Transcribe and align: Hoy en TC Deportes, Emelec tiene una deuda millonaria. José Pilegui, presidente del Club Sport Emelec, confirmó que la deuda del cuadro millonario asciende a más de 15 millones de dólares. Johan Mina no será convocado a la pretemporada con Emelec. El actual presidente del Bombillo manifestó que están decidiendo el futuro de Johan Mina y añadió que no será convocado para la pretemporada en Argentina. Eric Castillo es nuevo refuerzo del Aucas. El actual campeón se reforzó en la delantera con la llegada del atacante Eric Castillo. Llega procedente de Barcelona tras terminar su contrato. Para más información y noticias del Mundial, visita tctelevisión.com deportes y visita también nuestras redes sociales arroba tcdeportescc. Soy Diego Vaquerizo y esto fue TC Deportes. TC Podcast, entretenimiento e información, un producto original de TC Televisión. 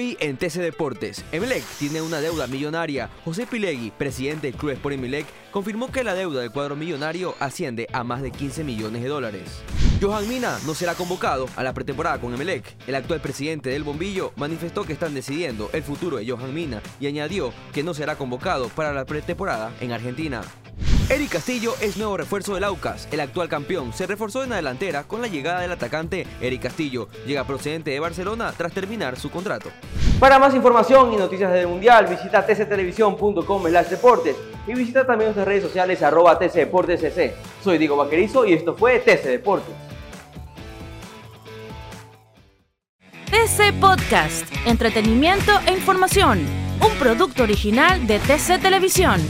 Hoy 0.00 0.16
en 0.18 0.38
TC 0.38 0.60
Deportes, 0.62 1.22
Emelec 1.30 1.62
tiene 1.78 2.00
una 2.00 2.22
deuda 2.22 2.46
millonaria. 2.46 3.10
José 3.22 3.46
Pilegui, 3.46 3.90
presidente 3.90 4.46
del 4.46 4.56
Club 4.56 4.72
Sport 4.72 4.94
Emelec, 4.94 5.26
confirmó 5.50 5.92
que 5.92 6.02
la 6.02 6.14
deuda 6.14 6.40
del 6.40 6.50
cuadro 6.50 6.74
millonario 6.74 7.34
asciende 7.38 7.86
a 7.92 8.02
más 8.02 8.22
de 8.22 8.30
15 8.30 8.64
millones 8.64 9.02
de 9.02 9.08
dólares. 9.08 9.60
Johan 10.00 10.26
Mina 10.26 10.58
no 10.64 10.72
será 10.72 10.94
convocado 10.94 11.50
a 11.54 11.62
la 11.62 11.74
pretemporada 11.74 12.18
con 12.18 12.32
Emelec. 12.32 12.64
El 12.86 12.94
actual 12.94 13.20
presidente 13.20 13.68
del 13.68 13.84
Bombillo 13.84 14.32
manifestó 14.36 14.84
que 14.84 14.94
están 14.94 15.12
decidiendo 15.12 15.68
el 15.74 15.82
futuro 15.82 16.16
de 16.16 16.26
Johan 16.26 16.54
Mina 16.54 16.80
y 16.98 17.06
añadió 17.06 17.52
que 17.74 17.82
no 17.82 17.92
será 17.92 18.16
convocado 18.16 18.70
para 18.70 18.94
la 18.94 19.04
pretemporada 19.04 19.70
en 19.82 19.92
Argentina. 19.92 20.40
Eric 21.10 21.30
Castillo 21.30 21.74
es 21.80 21.96
nuevo 21.96 22.16
refuerzo 22.16 22.54
del 22.54 22.62
Aucas. 22.62 23.08
El 23.10 23.18
actual 23.18 23.48
campeón 23.48 23.92
se 23.92 24.06
reforzó 24.06 24.44
en 24.44 24.50
la 24.50 24.56
delantera 24.56 25.02
con 25.02 25.20
la 25.20 25.26
llegada 25.26 25.58
del 25.58 25.72
atacante 25.72 26.24
Eric 26.40 26.62
Castillo. 26.62 27.08
Llega 27.26 27.42
procedente 27.42 27.90
de 27.90 27.98
Barcelona 27.98 28.54
tras 28.56 28.72
terminar 28.72 29.18
su 29.18 29.28
contrato. 29.28 29.70
Para 30.20 30.38
más 30.38 30.54
información 30.54 31.12
y 31.12 31.16
noticias 31.16 31.52
del 31.52 31.66
Mundial, 31.66 32.06
visita 32.06 32.46
tctelevisión.com 32.46 33.62
deportes 33.64 34.36
y 34.68 34.74
visita 34.74 35.04
también 35.04 35.30
nuestras 35.30 35.48
redes 35.48 35.64
sociales 35.64 36.00
arroba 36.00 36.38
tcdeportescc. 36.38 37.32
Soy 37.60 37.78
Diego 37.78 37.96
Vaquerizo 37.96 38.46
y 38.46 38.52
esto 38.52 38.76
fue 38.76 39.00
TC 39.00 39.24
Deportes. 39.24 39.74
TC 43.32 43.80
Podcast, 43.80 44.46
entretenimiento 44.64 45.50
e 45.66 45.72
información, 45.72 46.38
un 46.80 46.98
producto 47.00 47.42
original 47.42 48.06
de 48.06 48.20
TC 48.20 48.60
Televisión. 48.62 49.20